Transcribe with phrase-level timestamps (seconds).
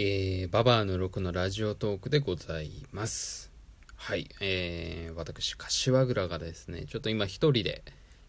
[0.00, 3.50] えー、ババアの6のラジオトークでございます。
[3.96, 7.82] はい、えー、私、柏倉がですね、ちょっと今一人で、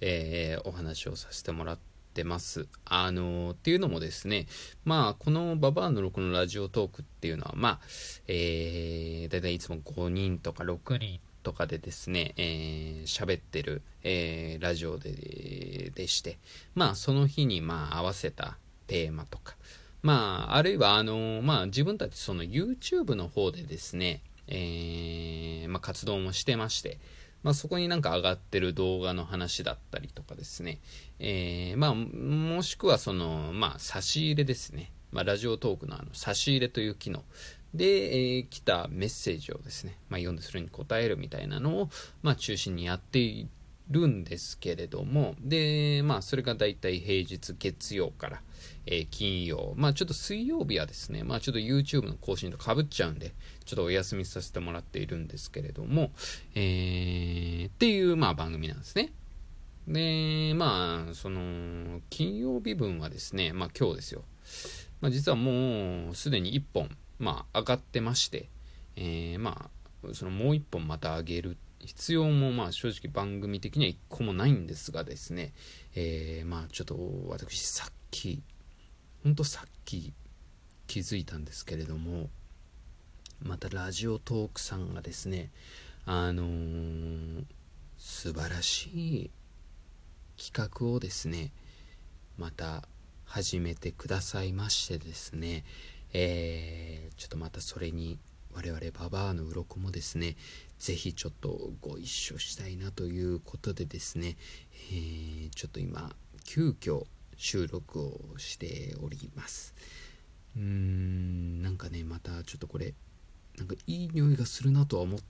[0.00, 1.78] えー、お話をさせてもらっ
[2.14, 2.66] てます。
[2.84, 4.48] あのー、っていうのもですね、
[4.84, 7.80] まあ、このババアの6のラジオトークっていうのは、まあ、
[8.26, 16.38] えー、だいたいいつも5人とか6人とかでですね、えー、喋ってる、えー、ラジオで、でして、
[16.74, 18.58] まあ、その日に、まあ、合わせた
[18.88, 19.54] テーマとか、
[20.02, 26.98] まあ、あるいは、あの、まあ、自分たちその YouTube の方でですね、えー、まあ、活動もしてまして、
[27.42, 30.80] まあ、そこになんか上がってる動画の話だったりとかですね、
[31.18, 34.92] えー、まあ、もしくはその、まあ、差し入れですね。
[35.12, 37.22] まあ、ラジオトークのあの差し入れという機能
[37.74, 41.90] で、えー、来たメッセージをですね、まあ、読んでそれに答えるみたいなのを、
[42.22, 43.46] まあ、中心にやってい
[43.92, 48.42] るんですけれども、で、まあ、それが大体平日月曜から、
[48.86, 53.32] えー、金曜、まあ、ちょっと水曜日はですね、まあ、ちょっと YouTube の更新とかぶっちゃうんで、
[53.64, 56.10] ちょっとお休みさせてもらっているんですけれども、
[56.54, 59.12] えー、っていう、まあ、番組なんですね。
[59.86, 64.24] で、まあ、その、金曜日分はですね、まあ、今日ですよ。
[65.00, 68.48] まあ、実はもう、すでに1本、まあ、上がってまして、
[68.96, 75.52] えー、まあ、そのもう1本また上げる必要もまあ正直番組的には1個もないんですがですね、
[75.94, 76.96] えー、まあちょっと
[77.28, 78.42] 私さっき、
[79.24, 80.12] ほんとさっき
[80.86, 82.30] 気づいたんですけれども、
[83.42, 85.50] またラジオトークさんがですね、
[86.06, 87.44] あのー、
[87.98, 89.30] 素晴らしい
[90.36, 91.52] 企画をですね、
[92.38, 92.82] また
[93.24, 95.64] 始めてくださいましてですね、
[96.12, 98.18] えー、ちょっとまたそれに
[98.54, 100.36] 我々ババアの鱗もですね、
[100.78, 104.36] ぜひちょっとご一緒したいなということでですね、
[104.92, 106.10] えー、ちょっと今、
[106.44, 107.04] 急遽
[107.36, 109.74] 収録をしております。
[110.54, 112.94] うーん、なんかね、またちょっとこれ、
[113.56, 115.20] なんかいい匂いがするなとは思っ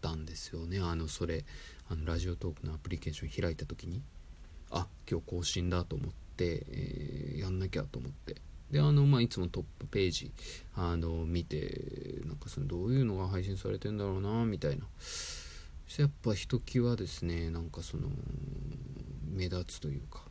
[0.00, 0.78] たんですよね。
[0.78, 1.44] あの、それ、
[1.88, 4.00] あの、ラジオトークのアプリケーション開いた時に、
[4.70, 8.36] あ、今日更新だと思って、えー、やんなきゃと思って。
[8.70, 10.32] であの、まあ、いつもトップページ
[10.76, 14.86] あの見てかそのどういうのが配信されてんだろうなみたいな。
[14.98, 18.08] そしてやっぱひときわですねなんかその
[19.28, 20.22] 目立つというか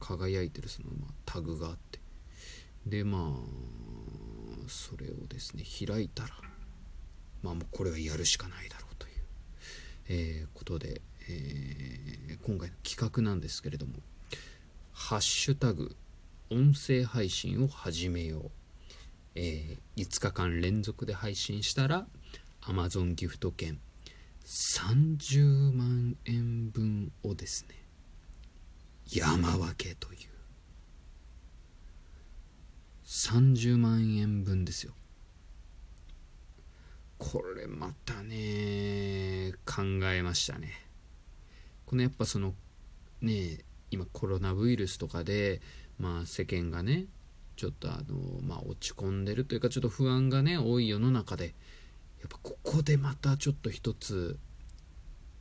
[0.00, 2.00] 輝いてるその、まあ、タグがあって。
[2.86, 6.30] でまあそれをですね開いたら
[7.42, 9.12] まあもうこれはやるしかないだろうという、
[10.08, 13.94] えー、ことで、えー、今回の企画なんですけれども
[14.92, 15.94] 「ハッシュタグ
[16.50, 18.50] 音声配信を始めよう、
[19.40, 22.06] えー、5日間連続で配信したら
[22.62, 23.78] Amazon ギフト券
[24.44, 27.76] 30万円分をですね
[29.06, 30.18] 山分けという。
[33.04, 34.92] 30万円分ですよ。
[37.16, 39.82] これまたね考
[40.12, 40.72] えましたね。
[41.86, 42.54] このやっぱその
[43.22, 43.60] ね
[43.90, 45.62] 今コロナウイルスとかで
[45.98, 47.06] まあ世間がね
[47.58, 51.46] ちょっとあのまあ落ち込んでるというかちょっと不安がね多い世の中で
[52.20, 54.38] やっぱここでまたちょっと一つ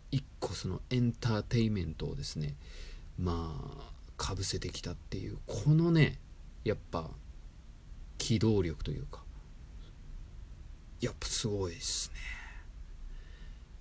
[0.09, 2.55] 一個そのエンターテイメントをですね
[3.19, 6.17] まあかぶせてきたっていうこのね
[6.63, 7.07] やっぱ
[8.17, 9.22] 機動力というか
[10.99, 12.16] やっぱすごいですね。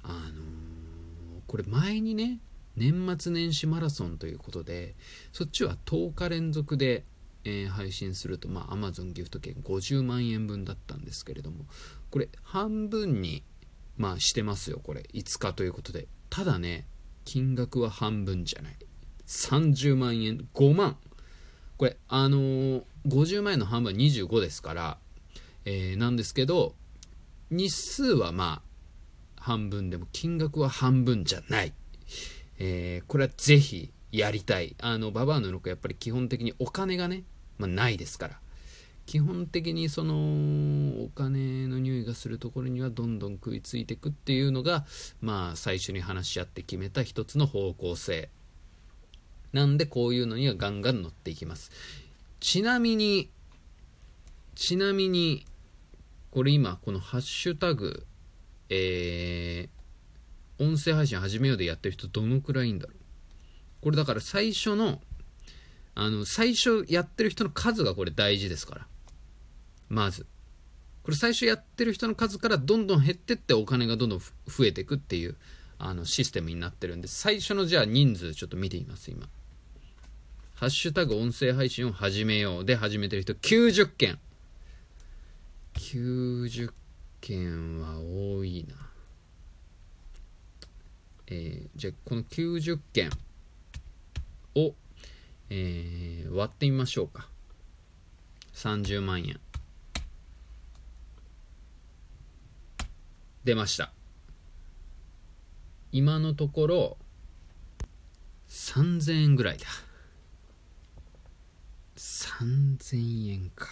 [0.02, 0.22] あのー、
[1.46, 2.40] これ前にね
[2.76, 4.94] 年末年始マラソンということで、
[5.32, 7.04] そっちは10日連続で、
[7.48, 11.64] えー、配信すると、まあ、Amazon ギフト券50万円分だったんですけれども、
[12.10, 13.44] これ半分に、
[13.96, 15.04] まあ、してますよ、これ。
[15.14, 16.08] 5日ということで。
[16.28, 16.88] ただね、
[17.24, 18.76] 金額は半分じゃない。
[19.28, 20.96] 30万円、5万。
[21.76, 24.98] これ、あのー、50万円の半分は25ですから、
[25.64, 26.74] えー、なんですけど、
[27.50, 28.60] 日数はま
[29.36, 31.72] あ、半分でも金額は半分じゃない。
[32.58, 34.74] えー、これはぜひやりたい。
[34.80, 37.22] あの、ババアの6やっぱり基本的にお金がね、
[37.58, 38.40] まあ、ないですから。
[39.06, 40.14] 基本的にその
[41.04, 44.84] お金の匂いがするところにはどんどん食いついていくっていうのが
[45.20, 48.28] まあ最初に話し合って決めた一つの方向性。
[49.52, 51.70] なんでこういうのにはガンガン乗っていきます。
[52.40, 53.30] ちなみに
[54.56, 55.46] ちなみに
[56.32, 58.06] これ今このハッシュタグ
[58.68, 62.96] えー、音声配信始めようでやってる人どのくらいいんだろう。
[63.82, 65.00] これだから最初の、
[65.96, 68.86] あの、最初やってる人の数がこれ大事ですから。
[69.88, 70.26] まず。
[71.02, 75.36] これ最初やってる人の数からどんどん減ってってお金がどんどん増えていくっていう、
[75.78, 79.26] あの、システムになってるんで、最初のじゃあ人数ちょっと見てみます、今。
[80.54, 84.18] ハッシュタグ音声配信を始めようで始めてる人90件。
[85.74, 86.72] 90
[87.22, 88.74] 件は多いな
[91.28, 93.10] えー、じゃあこの90件
[94.54, 94.74] を、
[95.50, 97.28] えー、割ってみましょうか。
[98.54, 99.38] 30万円。
[103.44, 103.92] 出ました。
[105.92, 106.96] 今のところ
[108.48, 109.66] 3000円ぐらいだ。
[111.96, 113.68] 3000円か。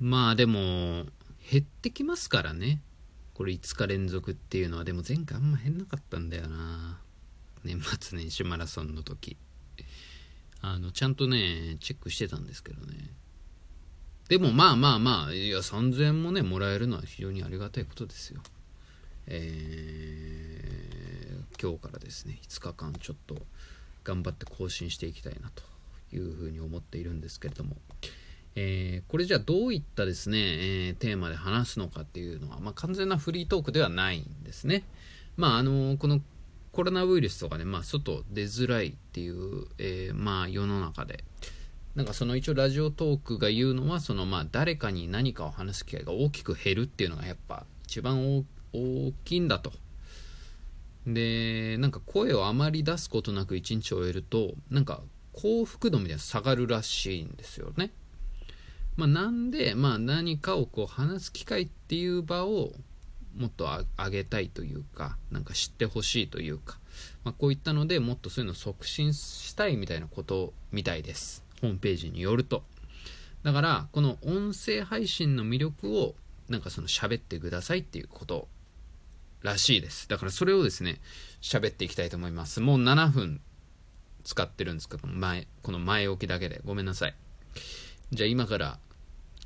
[0.00, 1.04] まあでも
[1.50, 2.80] 減ってきますからね。
[3.34, 4.84] これ5日連続っていうのは。
[4.84, 7.01] でも前回あんま減んなかったんだよな。
[7.64, 9.36] 年末年始マラソンの時。
[10.64, 13.10] あのちゃんとねチェックしてたんですけどね。
[14.28, 18.40] でもまあまあまあいや3000円もねもらえるのは非常にありがたいことですよ。
[19.26, 23.36] えー、今日からですね5日間ちょっと
[24.04, 25.62] 頑張って更新していきたいなと
[26.14, 27.76] いうふうに思っているんですけれども、
[28.54, 34.84] えー、これじゃあどういったですね、えー、テーマで話すのかっていうのは、まあ、完全なフリートークではないんですね。
[35.36, 36.20] まあ、あのこの
[36.72, 41.22] コロナウイルスとかね、まあ、外出づらいっていう、えー、まあ、世の中で、
[41.94, 49.72] なんかその一応ラジオトークが言うのは、そのまあ誰かに何かを話す機会が大きく減るっていうのがやっぱ一番大きいんだと。
[51.06, 55.02] で、なんか声をあまり出すことなく一日を終えると、なんか
[55.34, 57.90] 幸福度みたいな下がるらしいんですよね。
[58.96, 62.72] まあ、なんで、まあ、何かをこう話す機会っていう場を
[63.36, 66.78] もっと上げたいというか、なんか知ってほしいというか、
[67.24, 71.44] まあ、こういったのでもっとそういうのを促進したいみたいなことみたいです。
[71.60, 72.64] ホームページによると。
[73.42, 76.14] だから、この音声配信の魅力を
[76.48, 78.48] なんかその喋ってくださいっていうこと
[79.42, 80.08] らしいです。
[80.08, 81.00] だからそれをですね、
[81.40, 82.60] 喋っていきたいと思います。
[82.60, 83.40] もう7分
[84.24, 87.14] 使ってるんですけど、前、この前置きだけでごめんなさい。
[88.12, 88.78] じゃあ今から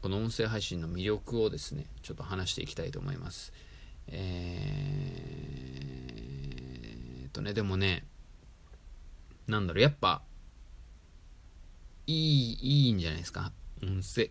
[0.03, 3.53] この音声配信の魅力をですね、ちょっと話していきたいと思います。
[4.08, 8.05] えー、とね、でもね、
[9.47, 10.23] なんだろう、やっぱ、
[12.06, 13.53] いい、いいんじゃないですか。
[13.82, 14.31] 音声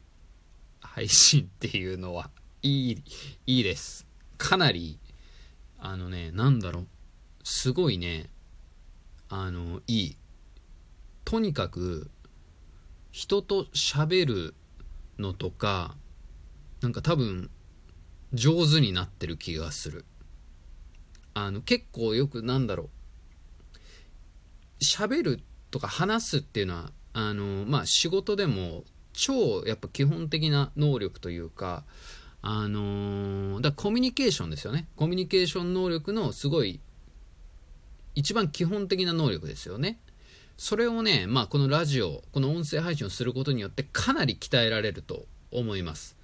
[0.80, 2.30] 配信っていうのは、
[2.62, 3.04] いい、
[3.46, 4.08] いいです。
[4.38, 5.00] かなり、
[5.78, 6.88] あのね、なんだろう、
[7.44, 8.30] すごいね、
[9.30, 10.18] あの、いい。
[11.26, 12.10] とにかく、
[13.12, 14.56] 人と喋る
[15.20, 15.96] のとか、
[16.82, 17.50] なんか多分、
[18.36, 20.06] 上手になってる気がする。
[21.34, 22.90] あの、結構よくなんだろう。
[24.84, 25.42] 喋る
[25.72, 28.84] とか話すっていうのは、あの、まあ、仕事でも
[29.14, 31.84] 超やっぱ基本的な能力というか、
[32.42, 34.88] あのー、だコミュニケーションですよね。
[34.96, 36.80] コミュニケーション能力のすごい、
[38.14, 40.00] 一番基本的な能力ですよね。
[40.58, 46.16] それをね、まあ、このラジオ、この音声配信をすることによってかなり鍛えられると思います。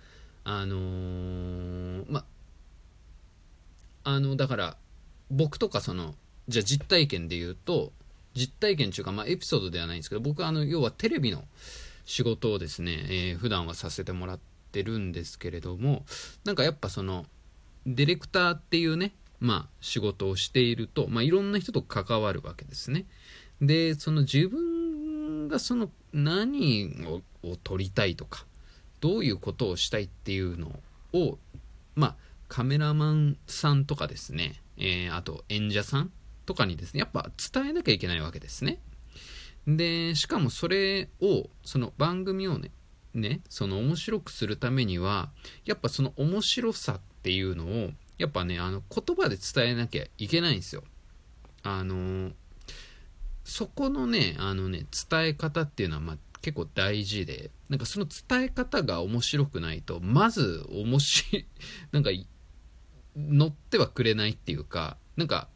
[0.43, 2.25] あのー、ま
[4.03, 4.77] あの、だから、
[5.29, 6.15] 僕とかその、
[6.47, 7.91] じゃあ実体験で言うと、
[8.33, 11.43] 実体験っていうか、まあ、エピソードではないんですけど、僕はあの、要はテレビの
[12.05, 14.39] 仕事をですね、えー、普段はさせてもらっ
[14.71, 16.05] てるんですけれども、
[16.43, 17.25] なんかやっぱその、
[17.85, 23.05] ディレクターっていうね、まあ、仕事をしていると、まあ、いろんな人と関わるわけですね。
[23.61, 28.45] で、その自分がその何をを撮りたいとか、
[29.01, 30.71] どういうことをしたいっていうの
[31.13, 31.37] を、
[31.95, 32.15] まあ、
[32.47, 36.11] カメラマンさんとかですね、えー、あと演者さん
[36.45, 38.79] とかにですね、やっぱ伝えなきゃいけないわけですね。
[39.67, 42.71] で、しかもそれを、その番組をね、
[43.13, 45.29] ね、その面白くするためには、
[45.65, 50.83] やっぱその面白さっていうのを、やっぱね、あの、言葉で伝えなきゃいけないんですよ。
[51.63, 52.31] あの
[53.43, 61.45] そこのね、あのね、伝え方っていうのは、まあ、結構大事で、なんかその伝え方が面白くないと、まず面白い、
[61.91, 62.09] なんか、
[63.15, 65.49] 乗ってはくれないっていうか、なんか、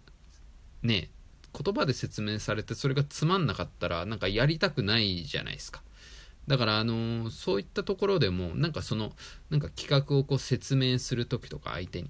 [0.84, 1.10] ね、
[1.54, 5.82] 言葉で説明されてそれがつまんなかったら、なんかやりたくないじゃないですか。
[6.48, 9.16] だから、あの、そういったところでも、なんかその、
[9.50, 12.10] なんか企画をこう説明するときとか相手に、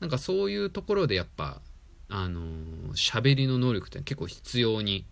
[0.00, 1.62] なんかそういうところでやっぱ、
[2.14, 2.42] あの
[2.94, 5.06] 喋りの能力って結構必要に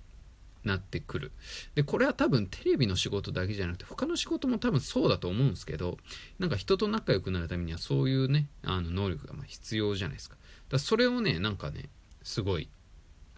[0.65, 1.33] なってくる。
[1.75, 5.99] で、これは多分テレビの仕事だけじゃなくて、他の仕事も多分そうだと思うんですけど、
[6.39, 10.37] なんか人と仲良くなるためにはそういうね、あの能力がま必要じゃないですか。
[10.69, 11.89] だそれをね、なんかね、
[12.23, 12.69] すごい、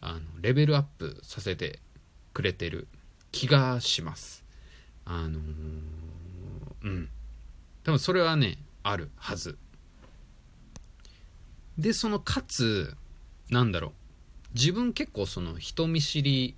[0.00, 1.80] あの、レベルアップさせて
[2.32, 2.88] くれてる
[3.30, 4.44] 気がします。
[5.04, 5.42] あのー、
[6.82, 7.08] うん。
[7.84, 9.58] 多分それはね、あるはず。
[11.78, 12.96] で、そのかつ、
[13.48, 13.92] なんだろう。
[14.54, 16.54] 自分結構その人見知り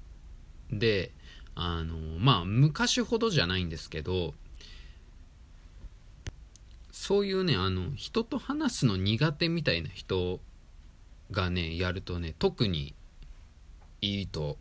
[0.70, 1.12] で、
[1.54, 4.34] あの、まあ、昔ほどじゃないんですけど、
[6.94, 10.40] そういうねあの人と話すの苦手みたいな人
[11.32, 12.94] がねやるとね特に
[14.00, 14.56] いいと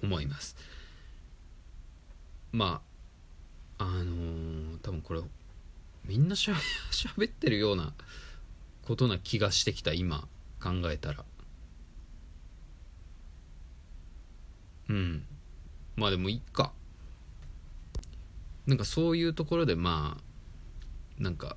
[0.00, 0.56] 思います。
[2.52, 2.80] ま
[3.78, 5.20] ああのー、多分これ
[6.04, 6.54] みんなしゃ
[7.16, 7.92] べ ってるような
[8.82, 10.28] ことな気がしてきた今
[10.60, 11.24] 考えたら。
[14.90, 15.24] うん。
[16.00, 16.72] まあでもいっか。
[18.66, 21.56] なんかそういうところでまあなんか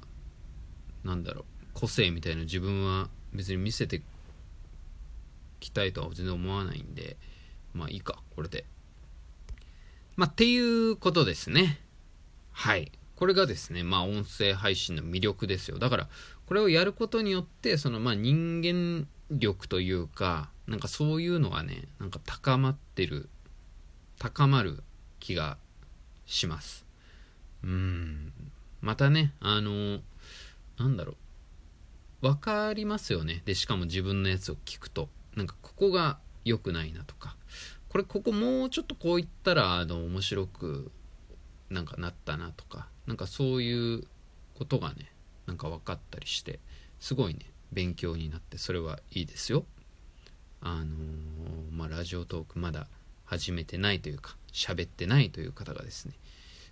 [1.05, 1.45] なんだろう。
[1.73, 4.03] 個性みたいな自分は別に見せて
[5.59, 7.15] きたいとは全然思わないんで。
[7.73, 8.65] まあいいかこれで。
[10.17, 11.79] まあっていうことですね。
[12.51, 12.91] はい。
[13.15, 15.79] これがですねまあ音声配信の魅力ですよ。
[15.79, 16.09] だから
[16.47, 23.29] これをやることによってそのまあ人間力というかなんかそういうのがねなんか高まってる
[24.23, 24.81] 高まる
[25.19, 25.57] 気が
[26.25, 26.85] します。
[27.61, 28.31] うん。
[28.79, 29.99] またねあの
[30.79, 31.15] なんだろ
[32.21, 32.27] う。
[32.29, 33.41] 分かりますよね。
[33.43, 35.09] でしかも自分のやつを聞くと。
[35.35, 37.35] なんかここが良くないなとか。
[37.89, 40.89] これここもうちょっとこう言ったらあの面白く
[41.69, 42.87] なんかなったなとか。
[43.05, 44.07] なんかそういう
[44.53, 45.11] ことがね
[45.47, 46.61] なんか分かったりして
[47.01, 47.41] すごいね
[47.73, 49.65] 勉強になってそれはいいですよ。
[50.61, 50.87] あのー、
[51.73, 52.87] まあラジオトークまだ
[53.25, 56.13] 始めてないというか喋ってないという方がですね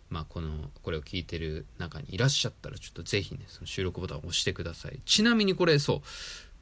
[0.10, 0.50] まあこの
[0.84, 5.00] これを聞いてる中にいらっしゃったらちょっとぜひねその収録ボタンを押してください。
[5.06, 6.02] ちなみにこれそう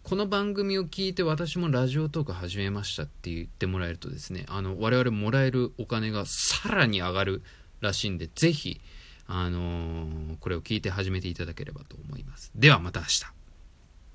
[0.04, 7.44] この番組を聞いて私もラジオトーク始めましたって言ってもらえるとですねあの我々もらえるお金がさらに上がる
[7.82, 8.80] らしいんでぜひ
[9.28, 12.52] あのー、これを聞いて始めていただければと思います。
[12.56, 13.39] ではまた明日。